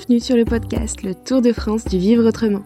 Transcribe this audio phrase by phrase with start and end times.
[0.00, 2.62] Bienvenue sur le podcast Le Tour de France du Vivre Autrement.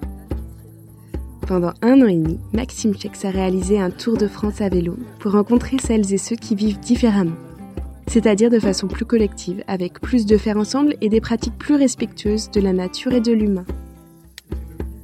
[1.49, 4.97] Pendant un an et demi, Maxime Chex a réalisé un tour de France à vélo
[5.19, 7.35] pour rencontrer celles et ceux qui vivent différemment,
[8.07, 12.53] c'est-à-dire de façon plus collective, avec plus de faire ensemble et des pratiques plus respectueuses
[12.53, 13.67] de la nature et de l'humain.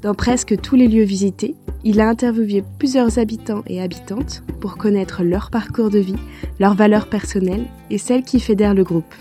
[0.00, 5.24] Dans presque tous les lieux visités, il a interviewé plusieurs habitants et habitantes pour connaître
[5.24, 6.20] leur parcours de vie,
[6.60, 9.14] leurs valeurs personnelles et celles qui fédèrent le groupe.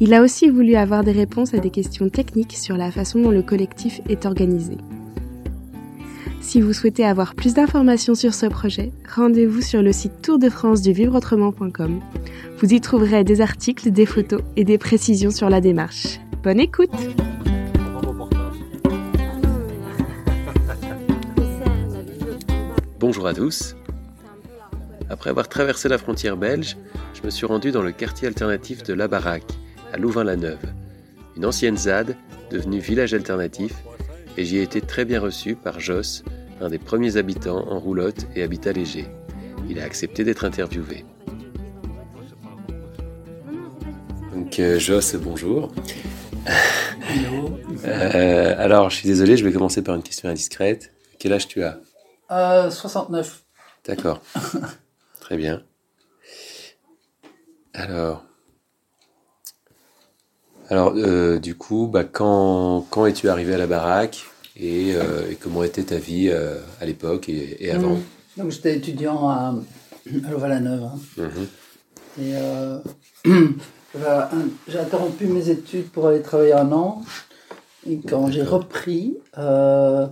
[0.00, 3.30] Il a aussi voulu avoir des réponses à des questions techniques sur la façon dont
[3.30, 4.76] le collectif est organisé.
[6.40, 10.48] Si vous souhaitez avoir plus d'informations sur ce projet, rendez-vous sur le site Tour de
[10.48, 12.00] France du vivreautrement.com.
[12.58, 16.20] Vous y trouverez des articles, des photos et des précisions sur la démarche.
[16.42, 16.90] Bonne écoute
[23.00, 23.77] Bonjour à tous.
[25.10, 26.76] Après avoir traversé la frontière belge,
[27.14, 29.50] je me suis rendu dans le quartier alternatif de La Baraque,
[29.92, 30.72] à Louvain-la-Neuve,
[31.36, 32.16] une ancienne ZAD
[32.50, 33.74] devenue village alternatif,
[34.36, 36.24] et j'y ai été très bien reçu par Joss,
[36.60, 39.06] un des premiers habitants en roulotte et habitat léger.
[39.68, 41.04] Il a accepté d'être interviewé.
[44.34, 45.72] Donc euh, Joss, bonjour.
[47.84, 50.92] Euh, alors, je suis désolé, je vais commencer par une question indiscrète.
[51.18, 51.78] Quel âge tu as?
[52.30, 53.44] Euh, 69.
[53.86, 54.20] D'accord.
[55.28, 55.62] Très bien.
[57.74, 58.24] Alors,
[60.70, 64.24] alors euh, du coup, bah, quand, quand es-tu arrivé à la baraque
[64.56, 68.02] et, euh, et comment était ta vie euh, à l'époque et, et avant Mhm.
[68.38, 69.54] Donc j'étais étudiant à,
[70.24, 70.84] à Louvain-la-Neuve.
[70.84, 70.98] hein.
[71.18, 72.24] Mhm.
[72.24, 72.32] Et
[74.66, 77.02] j'ai interrompu mes études pour aller travailler un an.
[77.86, 80.08] Et quand j'ai repris, je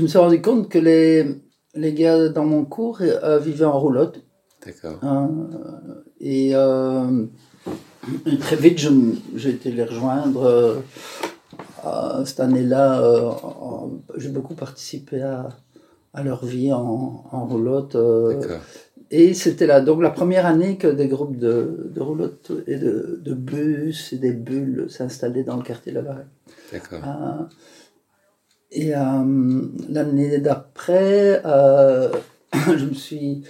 [0.00, 1.26] me suis rendu compte que les,
[1.74, 4.22] les gars dans mon cours euh, vivaient en roulotte.
[4.64, 4.98] D'accord.
[5.02, 5.30] hein.
[6.20, 7.24] et, euh,
[8.26, 8.78] et très vite,
[9.36, 10.42] j'ai été les rejoindre.
[10.44, 13.30] euh, cette année-là, euh,
[14.16, 15.48] j'ai beaucoup participé à,
[16.12, 17.94] à leur vie en, en roulotte.
[17.94, 18.60] euh, D'accord.
[19.10, 23.20] et c'était là, donc la première année que des groupes de, de roulottes et de,
[23.24, 26.16] de bus et des bulles s'installaient dans le quartier là-bas.
[26.72, 27.00] D'accord.
[27.04, 27.44] Euh,
[28.70, 32.10] et euh, l'année d'après, euh,
[32.52, 33.42] je me suis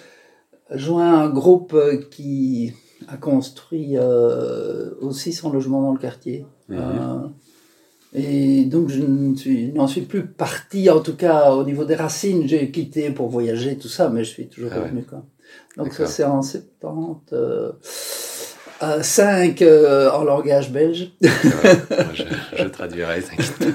[0.75, 1.77] joint à un groupe
[2.11, 2.73] qui
[3.09, 6.45] a construit euh, aussi son logement dans le quartier.
[6.69, 7.33] Mhm.
[8.15, 9.03] Et donc je
[9.37, 13.29] suis- n'en suis plus parti, en tout cas au niveau des racines, j'ai quitté pour
[13.29, 14.85] voyager, tout ça, mais je suis toujours Ah ouais.
[14.85, 15.03] revenu.
[15.05, 15.25] Quoi.
[15.77, 18.28] Donc ça c'est en 70.
[18.83, 21.11] Euh, euh, 5 euh, en langage belge.
[21.21, 21.75] Voilà.
[21.91, 22.25] Moi, je,
[22.57, 23.75] je traduirai, t'inquiète.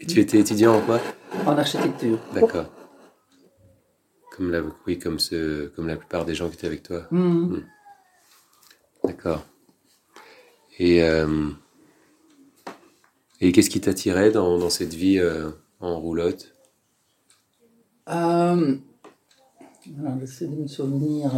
[0.00, 1.00] Et tu étais étudiant en quoi?
[1.46, 2.18] En architecture.
[2.34, 2.66] D'accord.
[4.36, 7.06] Comme la, oui, comme, ce, comme la plupart des gens qui étaient avec toi.
[7.10, 7.64] Mhm.
[9.04, 9.44] D'accord.
[10.78, 11.48] Et, euh,
[13.40, 16.54] et qu'est-ce qui t'attirait dans, dans cette vie euh, en roulotte?
[18.08, 18.76] Euh,
[19.86, 21.32] de me souvenir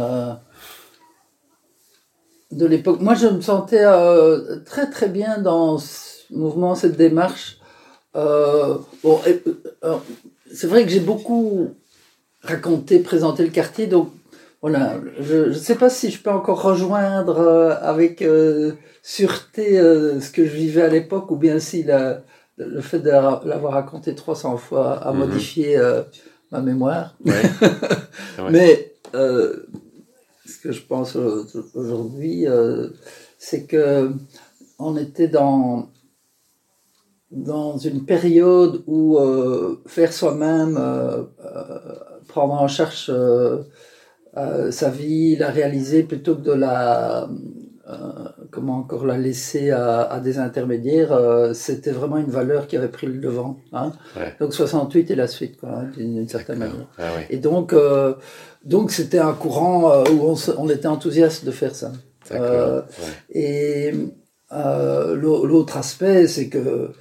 [2.51, 2.99] de l'époque.
[3.01, 7.57] Moi, je me sentais euh, très très bien dans ce mouvement, cette démarche.
[8.15, 9.19] Euh, bon,
[9.85, 9.95] euh,
[10.53, 11.69] c'est vrai que j'ai beaucoup
[12.41, 14.09] raconté, présenté le quartier, donc
[14.61, 14.95] voilà.
[15.19, 18.23] Je ne sais pas si je peux encore rejoindre euh, avec
[19.01, 22.21] sûreté ce que je vivais à l'époque, ou bien si la-
[22.57, 25.19] le fait de la- l'avoir raconté 300 fois a Mhm.
[25.19, 25.79] modifié
[26.51, 27.15] ma mémoire.
[27.25, 27.31] Ouais.
[28.51, 28.93] Mais
[30.61, 31.45] que je pense au-
[31.75, 32.87] aujourd'hui, euh,
[33.37, 34.11] c'est que
[34.79, 35.89] on était dans
[37.31, 41.23] dans une période où euh, faire soi-même, euh,
[42.27, 43.11] prendre en charge
[44.71, 47.29] sa vie, la réaliser plutôt que de la
[48.51, 52.87] comment encore la laisser à, à des intermédiaires, euh, c'était vraiment une valeur qui avait
[52.87, 53.57] pris le devant.
[53.73, 53.91] Hein.
[54.15, 54.33] Ouais.
[54.39, 56.87] Donc 68 et la suite, hein, d'une certaine manière.
[56.97, 57.03] Ah.
[57.29, 58.13] Et donc, euh,
[58.65, 61.91] donc c'était un courant euh, où on, on était enthousiaste de faire ça.
[62.31, 63.39] Euh, ouais.
[63.41, 63.93] Et
[64.53, 66.91] euh, l'au- l'autre aspect, c'est que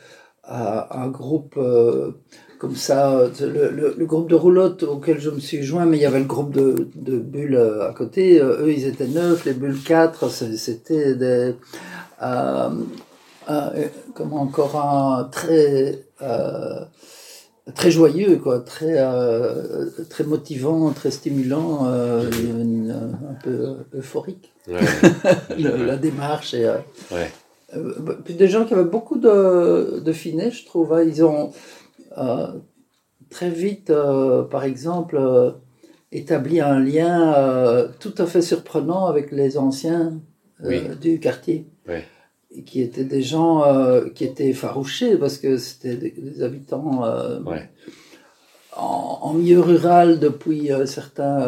[0.44, 2.12] à un groupe euh,
[2.58, 5.96] comme ça, euh, le, le- le groupe de roulotte auquel je me suis joint, mais
[5.98, 9.06] il y avait le groupe de, de bulles euh, à côté, euh, eux ils étaient
[9.06, 11.54] neuf, les bulles quatre, c'était des...
[12.22, 12.70] euh,
[13.50, 16.04] euh, comment encore un très...
[17.74, 24.78] très joyeux, quoi, très, euh, très motivant, très stimulant, euh, une- un peu euphorique, Ouais.
[25.58, 26.54] le- la démarche.
[26.54, 26.76] Et, euh,
[27.10, 27.30] Ouais.
[27.76, 27.92] euh,
[28.24, 30.92] puis des gens qui avaient beaucoup de, de finesse, je trouve.
[30.92, 31.02] hein.
[31.02, 31.52] Ils ont
[33.30, 33.92] très vite,
[34.50, 35.20] par exemple,
[36.12, 40.14] établi un lien tout à fait surprenant avec les anciens
[40.64, 40.82] Oui.
[41.00, 41.66] du quartier.
[41.88, 42.04] Ouais.
[42.66, 47.02] Qui étaient des gens euh, qui étaient effarouchés parce que c'était des, habitants
[48.76, 51.40] en, en, milieu rural depuis certains,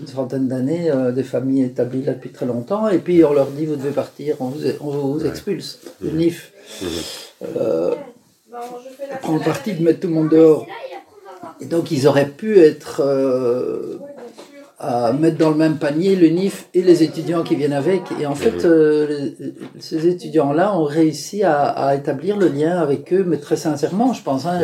[0.00, 3.66] une centaine d'années, des familles établies là depuis très longtemps, et puis on leur dit
[3.66, 6.52] vous devez partir, on vous, on vous expulse, le NIF.
[7.42, 7.46] Mmh.
[9.22, 10.66] prend le parti de mettre tout le monde dehors.
[11.60, 13.02] Et donc ils auraient pu être
[14.80, 18.00] à mettre dans le même panier le NIF et les étudiants qui viennent avec.
[18.18, 19.28] Et en fait, euh,
[19.78, 24.22] ces étudiants-là ont réussi à, à, établir le lien avec eux, mais très sincèrement, je
[24.22, 24.46] pense.
[24.46, 24.58] Hein,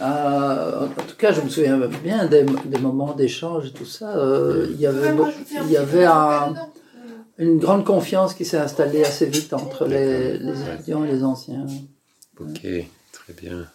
[0.00, 4.16] euh, en tout cas, je me souviens bien des, des moments d'échange et tout ça.
[4.16, 5.12] Euh, il y avait,
[5.64, 6.54] il y avait un,
[7.38, 11.66] une grande confiance qui s'est installée assez vite entre les, les, étudiants et les anciens.
[12.38, 13.66] Ok, très bien.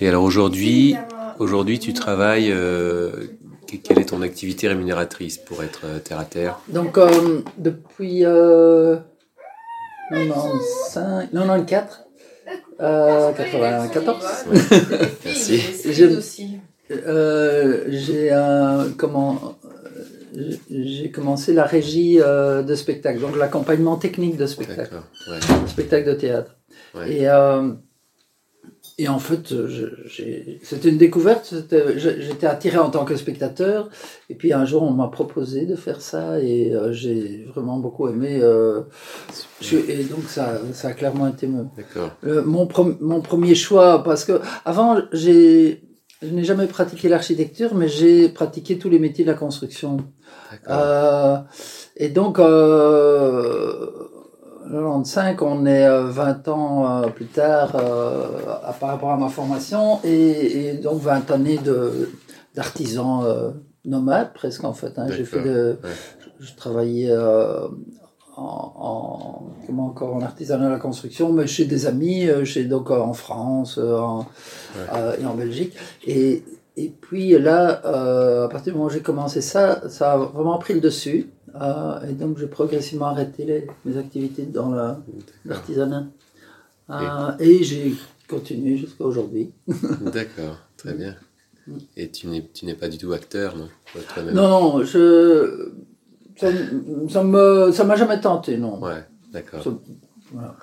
[0.00, 0.96] Et alors aujourd'hui,
[1.38, 2.52] aujourd'hui, tu travailles
[3.78, 6.58] quelle est ton activité rémunératrice pour être euh, terre à terre?
[6.68, 8.96] Donc, euh, depuis euh,
[10.10, 12.04] 95, 94,
[12.80, 14.24] euh, 94.
[15.24, 16.58] Merci.
[17.88, 18.30] J'ai
[18.96, 19.58] comment
[20.70, 24.94] j'ai commencé la régie de spectacle, donc l'accompagnement technique de spectacle,
[25.30, 25.38] ouais.
[25.68, 26.56] spectacle de théâtre.
[26.94, 27.12] Ouais.
[27.12, 27.26] Et
[28.98, 29.54] et en fait,
[30.62, 31.54] c'était une découverte.
[31.96, 33.88] J'étais attiré en tant que spectateur.
[34.28, 36.40] Et puis un jour, on m'a proposé de faire ça.
[36.40, 38.38] Et euh, j'ai vraiment beaucoup aimé.
[38.42, 38.82] Euh,
[39.72, 41.70] et donc, ça, ça a clairement été mon,
[42.22, 42.68] mon,
[43.00, 44.02] mon premier choix.
[44.02, 45.82] Parce que avant, j'ai.
[46.24, 49.96] Je n'ai jamais pratiqué l'architecture, mais j'ai pratiqué tous les métiers de la construction.
[50.68, 51.38] Euh,
[51.96, 53.90] et donc, euh,
[54.70, 58.26] 95, on est 20 euh, ans euh, plus tard euh,
[58.80, 61.58] par rapport à ma formation et, donc 20 années
[62.54, 63.24] d'artisan
[63.84, 64.98] nomade presque en fait.
[64.98, 65.06] Hein.
[65.10, 65.78] J'ai fait de,
[66.40, 67.12] je, travaillais
[68.36, 73.12] en, comment encore en artisanat à la construction, mais chez des amis, chez donc en
[73.12, 74.26] France en,
[75.20, 75.74] et en Belgique
[76.06, 76.44] et
[76.74, 80.72] et puis là, à partir du moment où j'ai commencé ça, ça a vraiment pris
[80.72, 81.30] le dessus.
[81.60, 84.70] Euh, et donc j'ai progressivement arrêté les, mes activités dans
[85.44, 86.06] l'artisanat.
[86.90, 87.94] Euh, et, j'ai
[88.28, 89.52] continué jusqu'à aujourd'hui.
[90.00, 91.14] D'accord, très bien.
[91.96, 93.68] Et tu n'es pas du tout acteur, non?
[94.32, 95.72] Non, non, je,
[96.36, 96.48] ça
[97.08, 98.80] ça m'a jamais tenté, non.
[98.80, 99.62] Ouais, d'accord.
[100.32, 100.56] Voilà.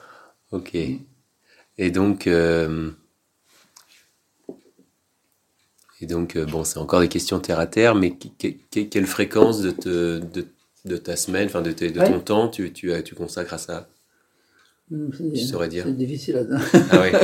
[0.51, 0.75] Ok.
[0.75, 2.89] Et donc, euh,
[6.01, 10.19] et donc bon, c'est encore des questions terre à terre, mais quelle fréquence de, te,
[10.19, 10.45] de
[10.85, 13.89] de ta semaine, enfin de, de ton temps, tu, tu, tu consacres à ça
[14.89, 16.59] tu saurais dire C'est difficile à dire.
[16.91, 17.19] Ah oui,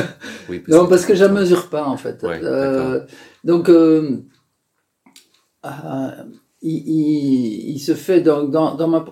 [0.50, 2.24] oui parce Non, parce que je ne mesure pas en fait.
[2.24, 3.02] euh,
[3.44, 4.19] donc, euh,
[5.66, 6.10] euh,
[6.62, 9.06] il, il, se fait dans, dans, dans, ma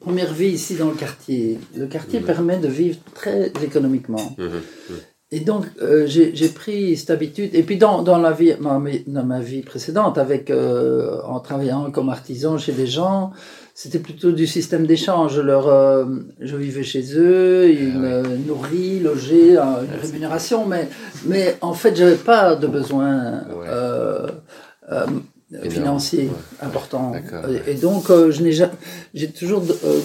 [0.00, 1.58] première vie ici dans le quartier.
[1.76, 2.26] Le quartier mhm.
[2.26, 4.34] permet de vivre très économiquement.
[4.38, 4.96] Mhm, mhm.
[5.30, 5.64] Et donc,
[6.06, 7.50] j'ai pris cette habitude.
[7.54, 12.56] Et puis, dans, dans, la vie, dans ma vie précédente, avec, en travaillant comme artisan
[12.56, 13.32] chez des gens,
[13.74, 15.38] c'était plutôt du système d'échange.
[15.40, 16.04] Leur, euh,
[16.40, 20.88] je vivais chez eux, ils ah me nourris, logeaient, euh, une rémunération, mais,
[21.26, 24.28] mais en fait, j'avais pas de besoin euh,
[25.54, 26.30] euh, financier
[26.60, 27.12] important.
[27.66, 28.52] Et donc, je n'ai
[29.14, 29.62] j'ai toujours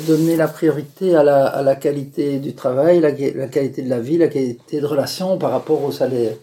[0.07, 3.99] donné la priorité à la, à la qualité du travail, la, la qualité de la
[3.99, 6.33] vie, la qualité de relation par rapport au salaire.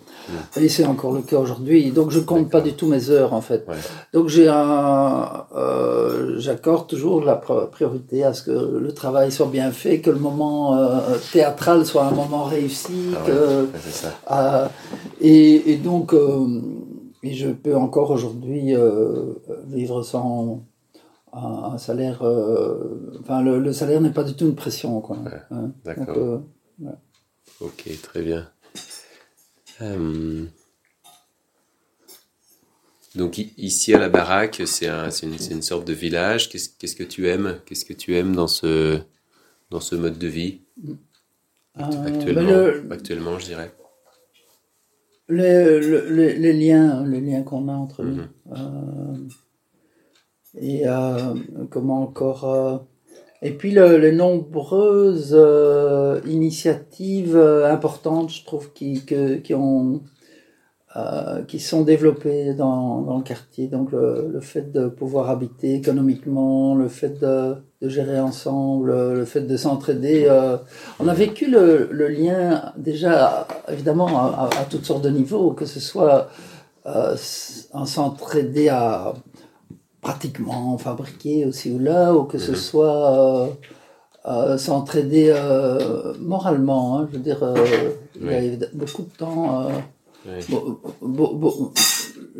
[0.60, 1.90] Et c'est encore le cas aujourd'hui.
[1.92, 3.64] Donc je compte pas du tout mes heures en fait.
[4.12, 9.70] Donc j'ai un, euh, j'accorde toujours la priorité à ce que le travail soit bien
[9.70, 10.98] fait, que le moment euh,
[11.32, 13.14] théâtral soit un moment réussi.
[13.14, 13.68] Ah que,
[14.32, 14.66] euh,
[15.20, 16.46] et, et, donc euh,
[17.26, 19.34] et je peux encore aujourd'hui euh,
[19.66, 20.64] vivre sans
[21.32, 22.22] un, salaire.
[23.20, 25.18] enfin le, le salaire n'est pas du tout une pression quoi.
[25.50, 25.72] Hein.
[25.84, 26.42] D'accord.
[27.60, 28.48] Ok, très bien.
[29.80, 30.44] Euh,
[33.14, 36.50] donc ici à la baraque, c'est un, une, une, sorte de village.
[36.50, 37.60] Qu'est-ce, que tu aimes?
[37.64, 39.00] Qu'est-ce que tu aimes dans ce,
[39.70, 40.60] dans ce mode de vie?
[41.78, 43.74] Euh, actuellement, ben actuellement, je dirais.
[45.28, 48.14] Les, les, les, liens, les liens qu'on a entre nous.
[48.14, 48.28] Mhm.
[48.56, 49.28] Euh,
[50.60, 50.84] et
[51.70, 52.86] comment encore
[53.42, 60.02] et puis le, les nombreuses euh, initiatives euh, importantes, je trouve, qui, que, qui, ont,
[60.96, 63.68] euh, qui sont développées dans, dans le quartier.
[63.68, 69.24] Donc le, le, fait de pouvoir habiter économiquement, le fait de, de gérer ensemble, le
[69.24, 70.26] fait de s'entraider.
[70.28, 70.56] Euh,
[70.98, 75.66] on a vécu le, le, lien déjà, évidemment, à, à, toutes sortes de niveaux, que
[75.66, 76.28] ce soit
[76.86, 77.16] euh,
[77.72, 79.12] en s'entraider à
[80.00, 82.56] pratiquement fabriqué aussi ou là, ou que ce mhm.
[82.56, 83.50] soit
[84.26, 85.34] euh, s'entraider
[86.18, 86.98] moralement.
[86.98, 87.54] Hein, je veux dire,
[88.20, 89.68] il y a beaucoup de temps.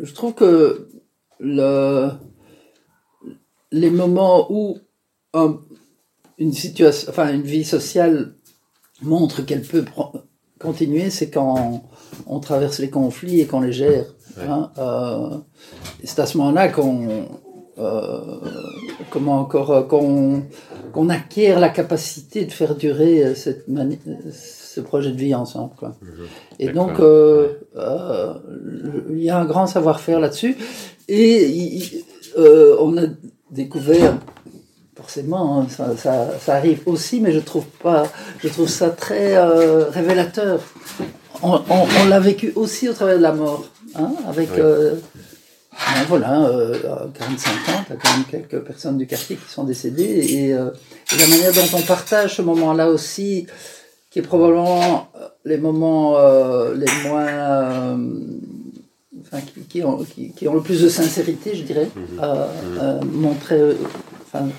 [0.01, 0.87] je trouve que
[1.39, 2.09] le,
[3.71, 4.79] les moments où
[6.37, 8.35] une situation, enfin une vie sociale
[9.01, 9.85] montre qu'elle peut
[10.59, 11.83] continuer, c'est quand
[12.25, 14.05] on, traverse les conflits et qu'on les gère.
[14.39, 15.37] Hein, euh,
[16.03, 17.25] c'est à ce moment-là qu'on
[17.79, 18.19] euh,
[19.09, 23.65] comment encore euh, qu'on acquiert la capacité de faire durer cette
[24.31, 25.73] ce projet de vie ensemble.
[25.75, 25.95] Quoi.
[26.59, 30.57] Et donc il y a un grand savoir-faire là-dessus
[31.07, 32.03] et
[32.37, 33.05] on a
[33.51, 34.19] découvert
[35.07, 38.11] forcément, hein, ça, ça, ça, arrive aussi, mais je trouve pas,
[38.43, 40.59] je trouve ça très euh, révélateur.
[41.41, 44.95] On, on, l'a vécu aussi au travers de la mort, hein, avec, euh,
[45.71, 46.77] ben voilà, euh,
[47.17, 50.71] 45 ans, tu as quand même quelques personnes du quartier qui sont décédées, et, euh,
[51.13, 53.47] et la manière dont on partage ce moment-là aussi,
[54.09, 55.07] qui est probablement
[55.45, 56.17] les moments
[56.73, 57.97] les moins
[59.29, 62.19] Enfin, qui, qui, ont, qui, qui, ont, le plus de sincérité, je dirais, mmh.
[64.27, 64.49] Enfin,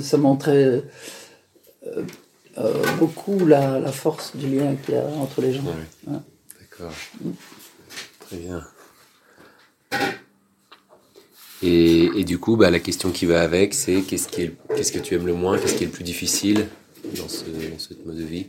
[0.00, 0.82] Ça montrait
[1.86, 2.02] euh,
[2.58, 5.62] euh, beaucoup la, la, force du lien qu'il y a entre les gens.
[6.06, 6.92] D'accord.
[7.20, 7.30] Mm.
[8.20, 8.66] Très bien.
[11.62, 14.92] Et, et, du coup, bah, la question qui va avec, c'est qu'est-ce, qui est, qu'est-ce
[14.92, 16.68] que tu aimes le moins, qu'est-ce qui est le plus difficile
[17.16, 18.46] dans ce, dans ce mode de vie?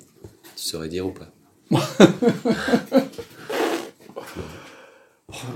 [0.55, 1.31] Tu saurais dire ou pas?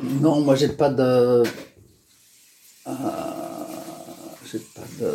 [0.03, 1.01] Non, moi j'ai pas de.
[1.01, 1.43] Euh,
[4.75, 5.11] pas de.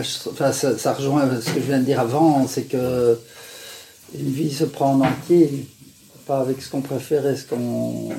[0.00, 3.18] Enfin, ça, rejoint ce que je viens de dire avant, c'est que
[4.14, 5.66] une vie se prend en entier,
[6.26, 8.10] pas avec ce qu'on préfère et ce qu'on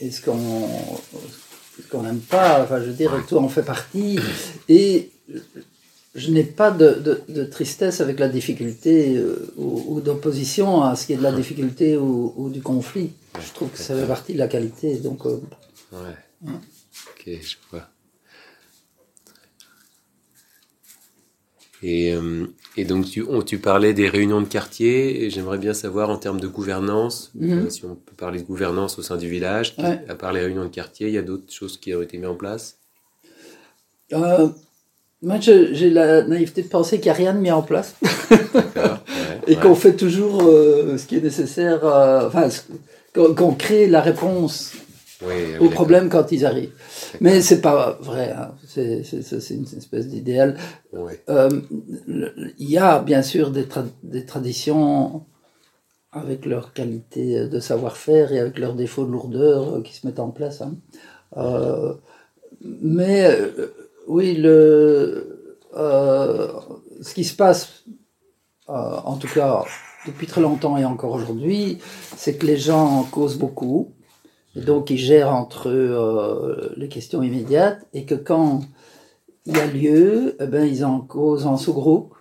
[0.00, 0.68] et ce qu'on
[1.90, 2.62] qu'on n'aime pas.
[2.62, 4.18] Enfin, je veux dire, tout en fait partie.
[4.68, 5.10] Et
[6.14, 11.12] je n'ai pas de, de, tristesse avec la difficulté euh, ou, d'opposition à ce qui
[11.12, 13.10] est de la difficulté ou, du conflit.
[13.40, 14.96] Je trouve que ça fait partie de la qualité.
[14.96, 15.40] Donc, euh,
[15.92, 15.98] ouais.
[16.46, 16.60] Hein.
[17.10, 17.88] Ok, je vois.
[21.86, 22.46] Et, euh,
[22.78, 26.40] et donc, tu, tu, parlais des réunions de quartier, et j'aimerais bien savoir en termes
[26.40, 27.66] de gouvernance, mhm.
[27.66, 29.76] euh, si on peut parler de gouvernance au sein du village,
[30.08, 32.28] à part les réunions de quartier, il y a d'autres choses qui ont été mises
[32.28, 32.78] en place?
[34.14, 34.48] Euh,
[35.20, 37.96] Moi, j'ai la naïveté de penser qu'il n'y a rien de mis en place.
[39.46, 42.48] et qu'on fait toujours ce qui est nécessaire, enfin,
[43.12, 44.72] qu'on crée la réponse
[45.60, 46.72] aux problèmes quand ils arrivent.
[47.20, 48.54] Mais c'est pas vrai, hein.
[48.66, 49.02] c'est
[49.50, 50.56] une espèce d'idéal.
[51.28, 51.60] Euh,
[52.58, 53.66] il y a bien sûr des,
[54.02, 55.24] des, traditions
[56.12, 60.20] avec leur qualité de savoir-faire et avec leurs défauts de lourdeur euh, qui se mettent
[60.20, 60.62] en place.
[60.62, 60.74] Hein.
[61.36, 61.94] Euh,
[62.60, 63.36] mais
[64.06, 67.84] oui, le, ce qui se passe,
[68.66, 69.64] en tout cas
[70.06, 71.78] depuis très longtemps et encore aujourd'hui,
[72.16, 73.93] c'est que les gens causent beaucoup
[74.56, 78.62] et donc, ils gèrent entre eux euh, les questions immédiates et que quand
[79.46, 82.14] il y a lieu, eh ben, ils en causent en sous-groupe.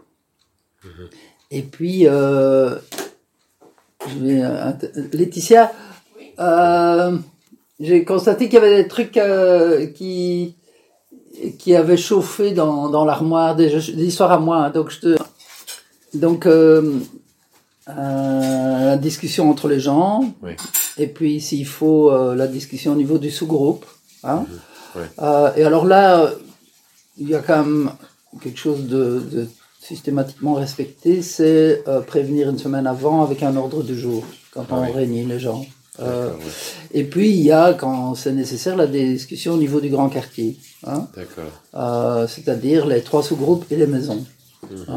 [0.84, 1.10] Mhm.
[1.52, 2.75] Et puis, euh,
[4.08, 4.72] je vais, euh,
[5.13, 5.72] Laetitia,
[6.40, 7.18] euh,
[7.80, 10.56] j'ai constaté qu'il y avait des trucs euh, qui,
[11.60, 14.66] qui avaient chauffé dans, dans l'armoire, des, des, histoires à moi.
[14.66, 14.70] Hein.
[14.72, 15.18] donc, je te,
[16.13, 16.48] donc
[17.88, 20.34] la discussion entre les gens.
[20.42, 20.54] Oui.
[20.98, 23.86] Et puis, s'il faut, euh, la discussion au niveau du sous-groupe.
[24.24, 24.46] Hein.
[24.96, 25.02] Mhm.
[25.20, 26.32] Euh, et alors là,
[27.18, 27.92] il y a quand même
[28.42, 29.48] quelque chose de, de
[29.82, 34.92] systématiquement respecté, c'est euh, prévenir une semaine avant avec un ordre du jour, quand on
[34.92, 35.66] réunit les gens.
[36.00, 36.32] Euh,
[36.92, 40.58] Et puis, il y a, quand c'est nécessaire, la discussion au niveau du grand quartier.
[40.88, 41.08] Hein.
[41.76, 44.26] Euh, C'est-à-dire les trois sous-groupes et les maisons.
[44.88, 44.96] Ah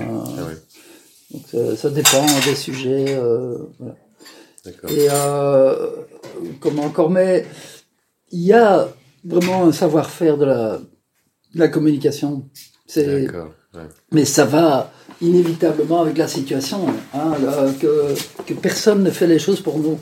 [1.33, 3.19] donc, ça, ça, dépend des sujets.
[3.79, 3.95] Voilà.
[4.89, 5.91] Et euh,
[6.61, 7.47] comment encore, mais
[8.31, 8.89] il y a
[9.25, 10.79] vraiment un savoir-faire de la,
[11.55, 12.49] de la communication.
[12.87, 13.27] C'est,
[14.13, 17.33] Mais ça va inévitablement avec la situation, hein,
[17.81, 19.99] que, que, personne ne fait les choses pour nous.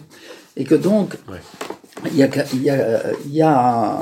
[0.56, 1.16] Et que donc,
[2.06, 3.98] il y a, y a, y a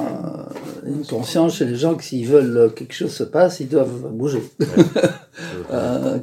[0.84, 4.10] une conscience chez les gens que s'ils veulent que quelque chose se passe, ils doivent
[4.10, 4.42] bouger.
[5.72, 6.18] euh,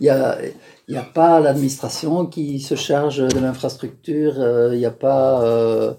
[0.00, 0.38] il y a,
[0.88, 5.42] il n'y a pas l'administration qui se charge de l'infrastructure, euh, il n'y a pas,
[5.42, 5.92] euh,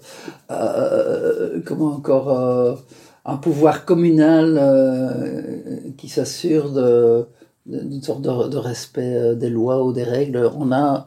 [0.50, 2.76] euh, comment encore,
[3.24, 6.72] un pouvoir communal qui s'assure
[7.66, 10.50] d'une sorte de, respect des lois ou des règles.
[10.56, 11.06] On a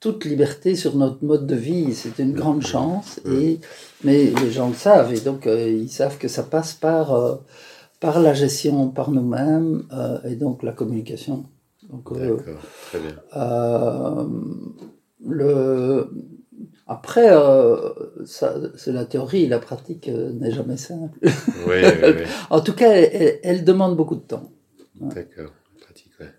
[0.00, 3.60] toute liberté sur notre mode de vie, c'est une grande chance, et,
[4.02, 7.38] mais les gens le savent, et donc ils savent que ça passe par
[8.00, 9.84] par la gestion par nous-mêmes
[10.24, 11.44] et donc la communication.
[11.90, 13.16] Donc, D'accord, très bien.
[15.24, 16.10] le,
[16.88, 17.92] après, euh,
[18.24, 21.18] c'est la théorie, la pratique euh, n'est jamais simple.
[21.66, 22.22] Oui, oui, oui.
[22.50, 24.52] en tout cas, elle, elle, demande beaucoup de temps.
[25.00, 26.30] D'accord, pratique, ouais.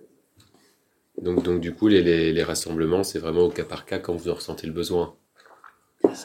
[1.22, 4.16] Donc, donc du coup, les, les, les rassemblements, c'est vraiment au cas par cas quand
[4.16, 5.16] vous en ressentez le besoin.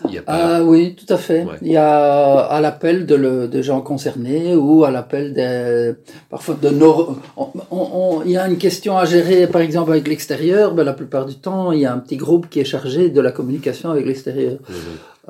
[0.08, 0.32] Il y a pas...
[0.32, 1.46] Ah oui, tout à fait.
[1.62, 5.92] Il y a à l'appel de, de gens concernés ou à l'appel des
[6.30, 7.16] parfois de nos.
[7.36, 10.74] On, on, il y a une question à gérer, par exemple avec l'extérieur.
[10.74, 13.20] Ben, la plupart du temps, il y a un petit groupe qui est chargé de
[13.20, 14.58] la communication avec l'extérieur.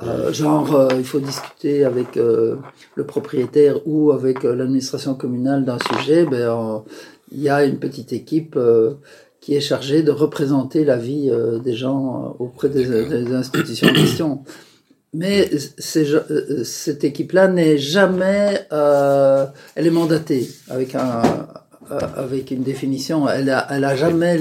[0.01, 2.55] Euh, genre, euh, il faut discuter avec euh,
[2.95, 6.25] le propriétaire ou avec l'administration communale d'un sujet.
[6.25, 6.83] Ben,
[7.31, 8.57] il y a une petite équipe
[9.43, 13.89] qui est chargé de représenter la vie euh, des gens euh, auprès des, des, institutions
[13.89, 14.43] en question.
[15.13, 19.45] Mais euh, cette équipe-là n'est jamais, euh,
[19.75, 21.21] elle est mandatée avec un,
[22.15, 23.27] avec une définition.
[23.27, 24.39] Elle a, elle a jamais,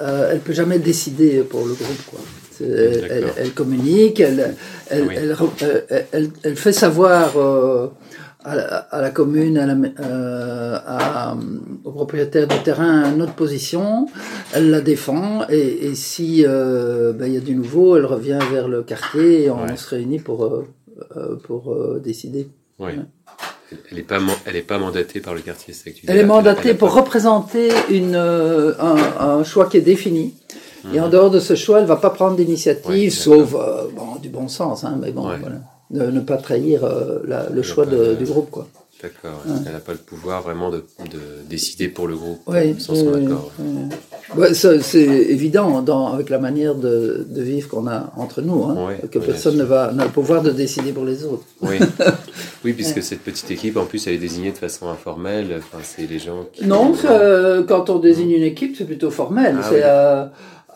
[0.00, 2.06] euh, elle peut jamais décider pour le groupe.
[2.10, 2.20] Quoi.
[2.58, 4.56] Elle, elle, communique, elle,
[4.88, 5.36] elle, elle,
[6.10, 7.34] elle, elle, fait savoir
[8.46, 11.36] à la, commune, à la, euh, à,
[11.84, 14.06] au propriétaire du terrain notre position,
[14.54, 18.38] elle la défend et, et si euh, ben, il y a du nouveau, elle revient
[18.50, 20.66] vers le quartier et on se réunit pour, euh,
[21.16, 22.48] euh pour euh, décider.
[22.78, 22.92] Oui.
[23.90, 26.94] Elle n'est pas, elle est pas mandatée par le quartier, c'est Elle est mandatée pour
[26.94, 30.34] représenter une, un, un, choix qui est défini.
[30.94, 31.10] Et en mhm.
[31.10, 34.96] dehors de ce choix, elle va pas prendre d'initiative, sauf bon, du bon sens, hein,
[35.02, 35.56] mais bon, voilà
[35.90, 38.50] de ne pas trahir euh, la, le choix de, du groupe.
[38.50, 38.66] quoi.
[39.02, 39.42] D'accord.
[39.66, 43.12] Elle n'a pas le pouvoir vraiment de, de, décider pour le groupe oui, sans son
[43.12, 43.52] accord.
[44.34, 48.94] Ouais, c'est évident dans, avec la manière de, de vivre qu'on a entre nous, hein,
[49.10, 51.44] que personne ne va n'a le pouvoir de décider pour les autres.
[51.60, 51.78] Oui,
[52.64, 55.54] oui puisque cette petite équipe, en plus, elle est désignée de façon informelle.
[55.58, 56.64] Enfin, c'est les gens qui.
[56.66, 56.94] Non,
[57.68, 59.56] quand on désigne une équipe, c'est plutôt formel.
[59.58, 60.26] Ah c'est euh, euh,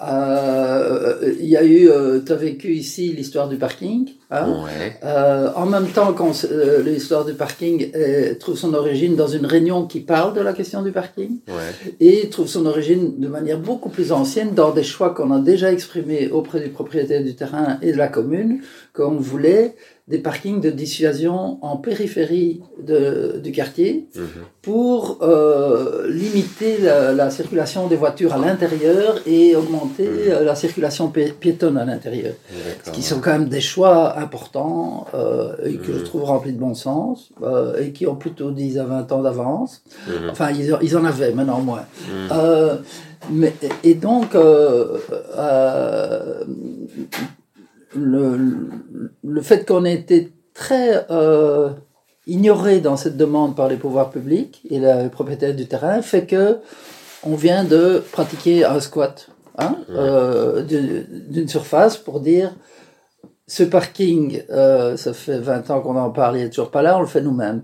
[0.03, 4.09] il y a eu, euh, tu as vécu ici l'histoire du parking.
[4.31, 4.65] Hein?
[4.65, 4.99] Ouais.
[5.05, 6.15] euh, en même temps,
[6.51, 7.91] euh, l'histoire du parking
[8.39, 11.95] trouve son origine dans une réunion qui parle de la question du parking, ouais.
[12.01, 15.73] et trouve son origine de manière beaucoup plus ancienne dans des choix qu'on a déjà
[15.73, 18.61] exprimés auprès du propriétaire du terrain et de la commune,
[18.95, 19.75] qu'on voulait
[20.11, 24.27] des parkings de dissuasion en périphérie de, du quartier mhm.
[24.61, 30.19] pour euh, limiter la, la, circulation des voitures à l'intérieur et augmenter mhm.
[30.29, 32.35] euh, la circulation piétonne à l'intérieur.
[32.85, 36.05] Ce qui sont quand même des choix importants euh, et que je mhm.
[36.05, 39.83] trouve remplis de bon sens euh, et qui ont plutôt 10 à 20 ans d'avance.
[40.29, 41.85] Enfin, ils, ils, en avaient, maintenant moins.
[43.31, 43.53] Mais,
[43.85, 44.35] et donc,
[47.95, 48.39] le,
[49.25, 51.71] le fait qu'on ait été très euh,
[52.27, 56.59] ignoré dans cette demande par les pouvoirs publics et les propriétaires du terrain fait que
[57.23, 62.55] on vient de pratiquer un squat hein, euh, d'une surface pour dire
[63.47, 66.97] ce parking, euh, ça fait 20 ans qu'on en parle, il n'est toujours pas là,
[66.97, 67.63] on le fait nous-mêmes.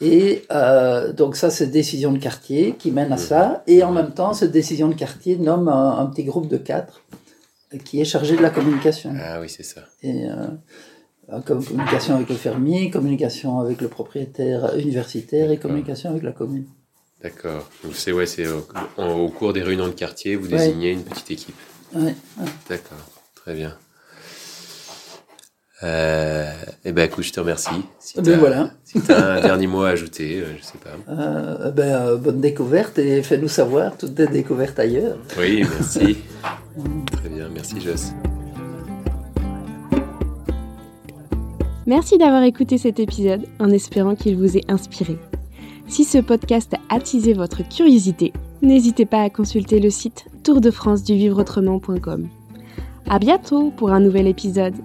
[0.00, 3.62] Et euh, donc ça, c'est décision de quartier qui mène à ça.
[3.66, 7.02] Et en même temps, cette décision de quartier nomme un, un petit groupe de quatre
[7.84, 9.14] qui est chargé de la communication.
[9.20, 9.82] Ah oui, c'est ça.
[10.02, 16.32] Et euh, communication avec le fermier, communication avec le propriétaire universitaire et communication avec la
[16.32, 16.66] commune.
[17.22, 17.68] D'accord.
[17.82, 21.30] Donc c'est ouais, c'est au, au, cours des réunions de quartier, vous désignez une petite
[21.30, 21.56] équipe.
[21.94, 22.14] Ouais.
[22.68, 22.98] D'accord.
[23.34, 23.76] Très bien.
[25.84, 26.50] Euh,
[26.84, 27.84] eh ben écoute, je te remercie.
[28.00, 28.70] Si ben voilà.
[28.84, 31.12] Si tu as un dernier mot à ajouter, euh, je sais pas.
[31.12, 35.18] Euh, ben, euh, bonne découverte et fais-nous savoir toutes tes découvertes ailleurs.
[35.38, 36.18] Oui, merci.
[37.58, 38.12] Merci Joss.
[41.88, 45.18] Merci d'avoir écouté cet épisode en espérant qu'il vous ait inspiré.
[45.88, 52.28] Si ce podcast a attisé votre curiosité, n'hésitez pas à consulter le site tourdefranceduvivreautrement.com.
[53.08, 54.76] À bientôt pour un nouvel épisode.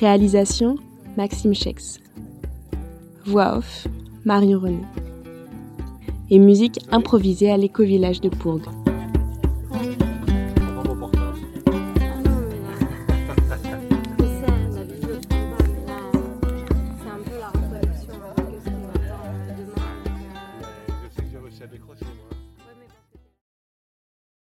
[0.00, 0.74] Réalisation
[1.16, 2.00] Maxime Chex.
[3.24, 3.86] Voix off
[4.24, 4.82] Marion René.
[6.30, 8.77] Et musique improvisée à l'éco-village de Pourgue.